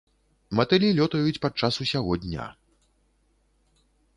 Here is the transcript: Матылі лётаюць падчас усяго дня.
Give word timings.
Матылі 0.59 0.89
лётаюць 0.99 1.41
падчас 1.45 1.73
усяго 1.85 2.13
дня. 2.25 2.49